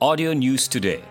[0.00, 1.04] Audio News Today.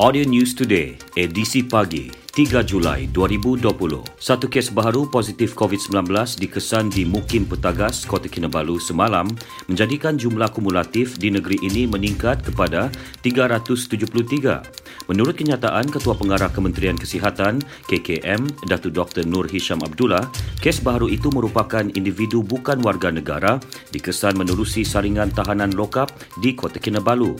[0.00, 4.00] Audio News Today, edisi pagi, 3 Julai 2020.
[4.16, 9.28] Satu kes baharu positif COVID-19 dikesan di Mukim Petagas, Kota Kinabalu semalam
[9.68, 12.88] menjadikan jumlah kumulatif di negeri ini meningkat kepada
[13.20, 14.81] 373.
[15.10, 17.58] Menurut kenyataan Ketua Pengarah Kementerian Kesihatan
[17.90, 20.30] KKM Datuk Dr Nur Hisham Abdullah,
[20.62, 23.58] kes baru itu merupakan individu bukan warga negara
[23.90, 27.34] dikesan menerusi saringan tahanan lokap di Kota Kinabalu.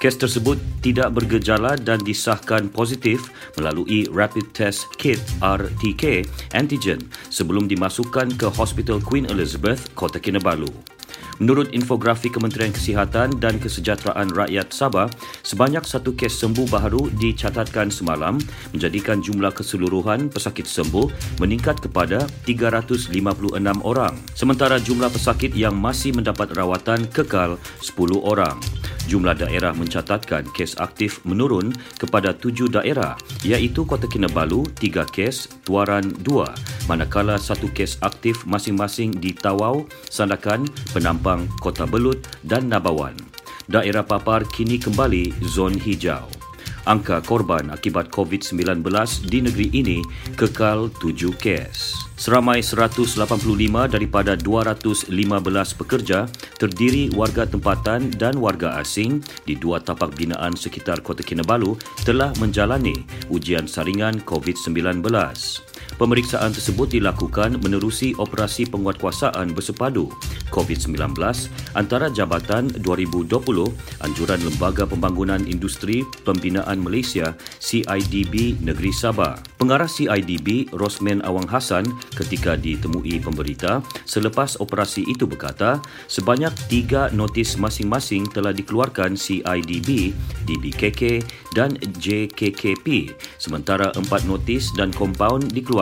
[0.00, 3.28] Kes tersebut tidak bergejala dan disahkan positif
[3.60, 6.98] melalui Rapid Test Kit RTK antigen
[7.28, 10.91] sebelum dimasukkan ke Hospital Queen Elizabeth, Kota Kinabalu.
[11.42, 15.10] Menurut infografik Kementerian Kesihatan dan Kesejahteraan Rakyat Sabah,
[15.42, 18.38] sebanyak satu kes sembuh baru dicatatkan semalam
[18.70, 21.10] menjadikan jumlah keseluruhan pesakit sembuh
[21.42, 24.14] meningkat kepada 356 orang.
[24.38, 28.81] Sementara jumlah pesakit yang masih mendapat rawatan kekal 10 orang.
[29.10, 36.06] Jumlah daerah mencatatkan kes aktif menurun kepada tujuh daerah iaitu Kota Kinabalu tiga kes, Tuaran
[36.22, 36.50] dua,
[36.86, 43.14] manakala satu kes aktif masing-masing di Tawau, Sandakan, Penampang, Kota Belut dan Nabawan.
[43.70, 46.41] Daerah papar kini kembali zon hijau.
[46.82, 48.82] Angka korban akibat COVID-19
[49.30, 49.98] di negeri ini
[50.34, 51.94] kekal tujuh kes.
[52.18, 53.18] Seramai 185
[53.90, 55.10] daripada 215
[55.78, 56.26] pekerja
[56.58, 63.06] terdiri warga tempatan dan warga asing di dua tapak binaan sekitar Kota Kinabalu telah menjalani
[63.30, 65.02] ujian saringan COVID-19.
[66.00, 70.08] Pemeriksaan tersebut dilakukan menerusi operasi penguatkuasaan bersepadu
[70.50, 70.98] COVID-19
[71.78, 73.28] antara Jabatan 2020
[74.02, 79.38] Anjuran Lembaga Pembangunan Industri Pembinaan Malaysia CIDB Negeri Sabah.
[79.60, 81.86] Pengarah CIDB Rosman Awang Hassan
[82.18, 85.78] ketika ditemui pemberita selepas operasi itu berkata
[86.10, 90.10] sebanyak tiga notis masing-masing telah dikeluarkan CIDB,
[90.50, 91.22] DBKK
[91.54, 95.81] dan JKKP sementara empat notis dan kompaun dikeluarkan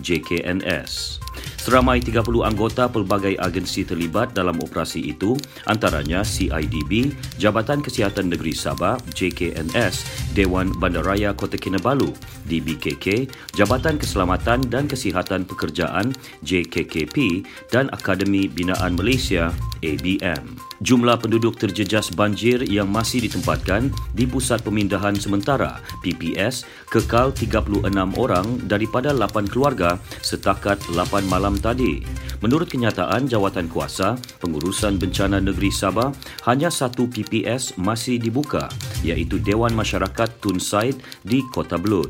[0.00, 1.18] JKNS.
[1.62, 5.38] Seramai 30 anggota pelbagai agensi terlibat dalam operasi itu,
[5.70, 10.02] antaranya CIDB, Jabatan Kesihatan Negeri Sabah, JKNS,
[10.34, 12.10] Dewan Bandaraya Kota Kinabalu,
[12.50, 16.10] DBKK, Jabatan Keselamatan dan Kesihatan Pekerjaan,
[16.42, 19.54] JKKP dan Akademi Binaan Malaysia,
[19.86, 20.58] ABM.
[20.82, 27.86] Jumlah penduduk terjejas banjir yang masih ditempatkan di Pusat Pemindahan Sementara, PPS, kekal 36
[28.18, 32.00] orang daripada 8 keluarga setakat 8 malam malam tadi.
[32.40, 36.08] Menurut kenyataan jawatan kuasa, pengurusan bencana negeri Sabah,
[36.48, 38.72] hanya satu PPS masih dibuka,
[39.04, 42.08] iaitu Dewan Masyarakat Tun Said di Kota Belud.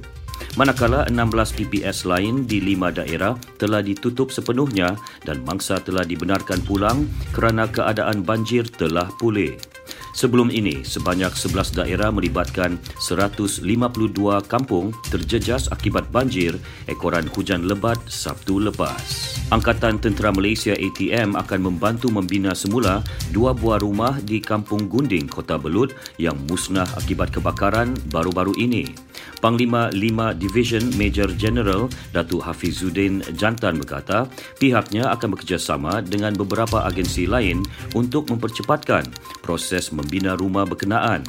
[0.54, 7.06] Manakala 16 PPS lain di lima daerah telah ditutup sepenuhnya dan mangsa telah dibenarkan pulang
[7.30, 9.54] kerana keadaan banjir telah pulih.
[10.12, 13.64] Sebelum ini, sebanyak 11 daerah melibatkan 152
[14.44, 19.41] kampung terjejas akibat banjir ekoran hujan lebat Sabtu lepas.
[19.52, 23.04] Angkatan Tentera Malaysia ATM akan membantu membina semula
[23.36, 28.88] dua buah rumah di Kampung Gunding, Kota Belud yang musnah akibat kebakaran baru-baru ini.
[29.44, 31.84] Panglima 5 Division Major General
[32.16, 34.24] Datuk Hafizuddin Jantan berkata
[34.56, 37.60] pihaknya akan bekerjasama dengan beberapa agensi lain
[37.92, 39.04] untuk mempercepatkan
[39.44, 41.28] proses membina rumah berkenaan.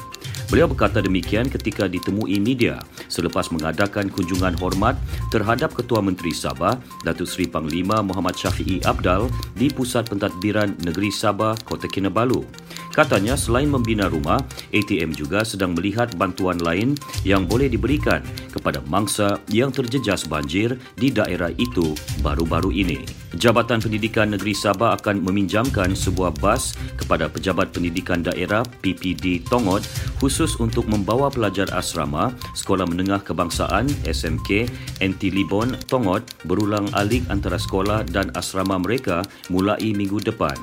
[0.52, 2.78] Beliau berkata demikian ketika ditemui media
[3.08, 4.94] selepas mengadakan kunjungan hormat
[5.32, 11.56] terhadap Ketua Menteri Sabah, Datuk Seri Panglima Muhammad Syafiee Abdal di Pusat Pentadbiran Negeri Sabah,
[11.64, 12.44] Kota Kinabalu.
[12.94, 14.38] Katanya selain membina rumah,
[14.70, 16.94] ATM juga sedang melihat bantuan lain
[17.26, 18.22] yang boleh diberikan
[18.54, 23.02] kepada mangsa yang terjejas banjir di daerah itu baru-baru ini.
[23.34, 29.82] Jabatan Pendidikan Negeri Sabah akan meminjamkan sebuah bas kepada Pejabat Pendidikan Daerah PPD Tongot
[30.22, 34.68] khusus untuk membawa pelajar asrama Sekolah Menengah Kebangsaan SMK
[35.00, 40.54] NT Libon Tongot berulang alik antara sekolah dan asrama mereka mulai minggu depan.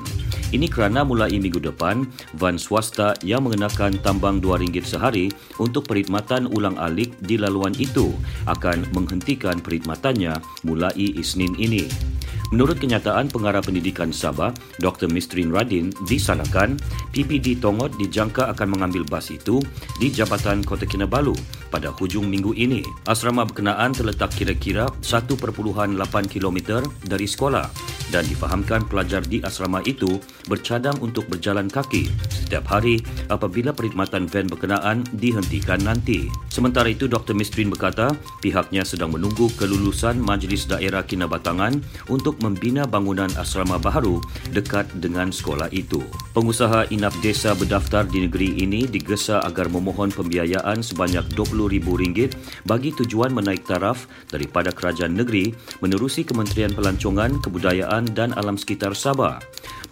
[0.52, 2.04] Ini kerana mulai minggu depan,
[2.36, 5.26] van swasta yang mengenakan tambang RM2 sehari
[5.56, 8.12] untuk perkhidmatan ulang alik di laluan itu
[8.46, 12.11] akan menghentikan perkhidmatannya mulai Isnin ini.
[12.52, 15.08] Menurut kenyataan pengarah pendidikan Sabah, Dr.
[15.08, 16.76] Mistrin Radin, disanakan
[17.16, 19.56] PPD Tongot dijangka akan mengambil bas itu
[19.96, 21.32] di Jabatan Kota Kinabalu
[21.72, 22.84] pada hujung minggu ini.
[23.08, 25.96] Asrama berkenaan terletak kira-kira 1.8
[26.28, 27.66] km dari sekolah
[28.10, 30.18] dan difahamkan pelajar di asrama itu
[30.48, 36.28] bercadang untuk berjalan kaki setiap hari apabila perkhidmatan van berkenaan dihentikan nanti.
[36.52, 37.32] Sementara itu, Dr.
[37.32, 38.12] Mistrin berkata
[38.44, 41.80] pihaknya sedang menunggu kelulusan Majlis Daerah Kinabatangan
[42.12, 44.20] untuk membina bangunan asrama baharu
[44.52, 46.04] dekat dengan sekolah itu.
[46.36, 52.36] Pengusaha inap desa berdaftar di negeri ini digesa agar memohon pembiayaan sebanyak RM20,000
[52.68, 59.36] bagi tujuan menaik taraf daripada kerajaan negeri menerusi Kementerian Pelancongan, Kebudayaan dan Alam Sekitar Sabah.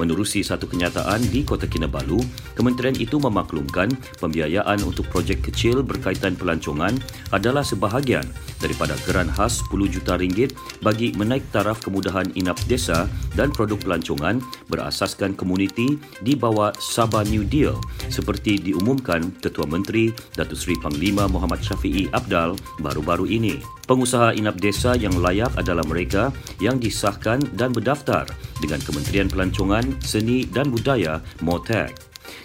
[0.00, 2.25] Menerusi satu kenyataan di Kota Kinabalu,
[2.56, 6.97] kementerian itu memaklumkan pembiayaan untuk projek kecil berkaitan pelancongan
[7.37, 8.25] adalah sebahagian
[8.64, 13.05] daripada geran khas 10 juta ringgit bagi menaik taraf kemudahan inap desa
[13.37, 14.41] dan produk pelancongan
[14.73, 17.76] berasaskan komuniti di bawah Sabah New Deal
[18.08, 23.61] seperti diumumkan Ketua Menteri Datuk Seri Panglima Muhammad Syafiee Abdal baru-baru ini.
[23.91, 26.31] Pengusaha inap desa yang layak adalah mereka
[26.62, 28.31] yang disahkan dan berdaftar
[28.62, 31.90] dengan Kementerian Pelancongan, Seni dan Budaya MOTEC.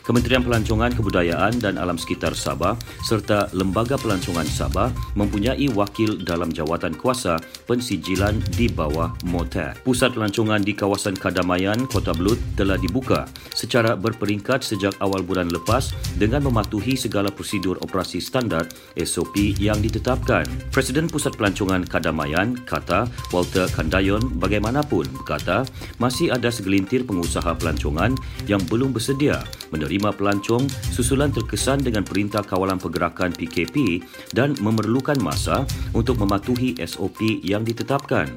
[0.02, 2.74] Kementerian Pelancongan Kebudayaan dan Alam Sekitar Sabah
[3.06, 7.38] serta Lembaga Pelancongan Sabah mempunyai wakil dalam jawatan kuasa
[7.70, 9.86] pensijilan di bawah MOTAC.
[9.86, 13.30] Pusat pelancongan di kawasan Kadamayan, Kota Belud telah dibuka
[13.66, 15.90] secara berperingkat sejak awal bulan lepas
[16.22, 18.70] dengan mematuhi segala prosedur operasi standard
[19.02, 20.46] SOP yang ditetapkan.
[20.70, 25.66] Presiden Pusat Pelancongan Kadamayan kata Walter Kandayon bagaimanapun berkata
[25.98, 28.14] masih ada segelintir pengusaha pelancongan
[28.46, 29.42] yang belum bersedia
[29.74, 34.06] menerima pelancong susulan terkesan dengan Perintah Kawalan Pergerakan PKP
[34.38, 35.66] dan memerlukan masa
[35.98, 38.30] untuk mematuhi SOP yang ditetapkan.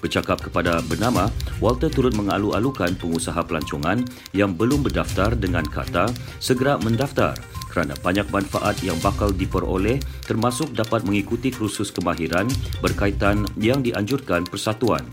[0.00, 1.28] Bercakap kepada bernama,
[1.60, 4.00] Walter turut mengalu-alukan pengusaha pelancongan
[4.32, 6.08] yang belum berdaftar dengan kata
[6.40, 7.36] segera mendaftar
[7.70, 12.50] kerana banyak manfaat yang bakal diperoleh termasuk dapat mengikuti kursus kemahiran
[12.82, 15.06] berkaitan yang dianjurkan persatuan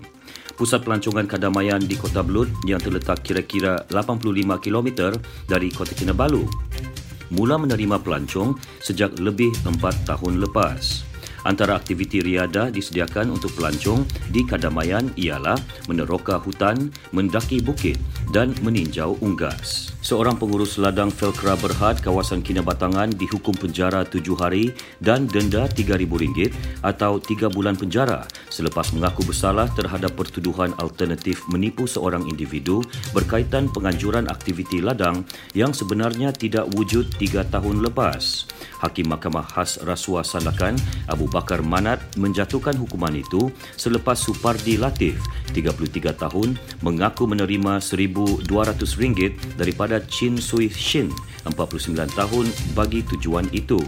[0.57, 5.13] pusat pelancongan Kadamayan di Kota Belud yang terletak kira-kira 85 km
[5.45, 6.49] dari Kota Kinabalu
[7.29, 11.06] mula menerima pelancong sejak lebih 4 tahun lepas.
[11.45, 17.99] Antara aktiviti riada disediakan untuk pelancong di Kadamayan ialah meneroka hutan, mendaki bukit
[18.31, 19.91] dan meninjau unggas.
[20.03, 24.71] Seorang pengurus ladang Felkra Berhad kawasan Kinabatangan dihukum penjara tujuh hari
[25.03, 32.23] dan denda RM3,000 atau tiga bulan penjara selepas mengaku bersalah terhadap pertuduhan alternatif menipu seorang
[32.29, 32.79] individu
[33.11, 38.47] berkaitan penganjuran aktiviti ladang yang sebenarnya tidak wujud tiga tahun lepas.
[38.77, 40.77] Hakim Mahkamah Khas Rasuah Sandakan
[41.09, 45.17] Abu Bakar Manat menjatuhkan hukuman itu selepas Supardi Latif
[45.51, 47.81] 33 tahun mengaku menerima
[48.17, 51.13] RM1,200 daripada Chin Sui Shin
[51.45, 53.79] 49 tahun bagi tujuan itu.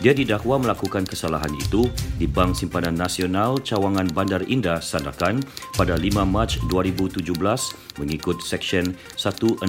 [0.00, 5.44] Dia didakwa melakukan kesalahan itu di Bank Simpanan Nasional Cawangan Bandar Indah Sandakan
[5.76, 7.28] pada 5 Mac 2017
[8.00, 9.68] mengikut Seksyen 165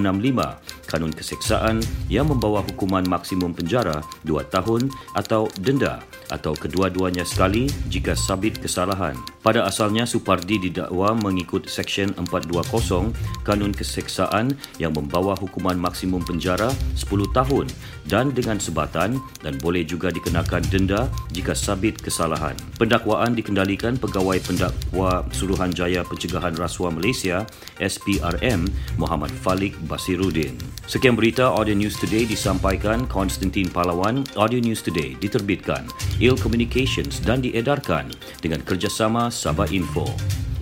[0.88, 4.88] Kanun Keseksaan yang membawa hukuman maksimum penjara 2 tahun
[5.18, 6.00] atau denda
[6.32, 9.18] atau kedua-duanya sekali jika sabit kesalahan.
[9.44, 13.12] Pada asalnya Supardi didakwa mengikut Seksyen 420
[13.44, 17.66] Kanun Keseksaan yang membawa hukuman maksimum penjara 10 tahun
[18.08, 22.54] dan dengan sebatan dan boleh juga dikenakan denda jika sabit kesalahan.
[22.78, 27.42] Pendakwaan dikendalikan Pegawai Pendakwa Suruhanjaya Pencegahan Rasuah Malaysia
[27.82, 30.54] SPRM Muhammad Falik Basiruddin.
[30.86, 34.22] Sekian berita Audio News Today disampaikan Konstantin Palawan.
[34.38, 35.90] Audio News Today diterbitkan
[36.22, 38.08] Il Communications dan diedarkan
[38.38, 40.06] dengan kerjasama Sabah Info.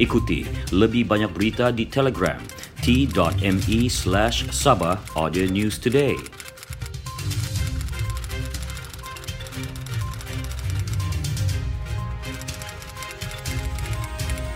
[0.00, 2.40] Ikuti lebih banyak berita di Telegram
[2.82, 6.18] t.me slash Sabah Audio News Today.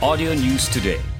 [0.03, 1.16] Audio News Today.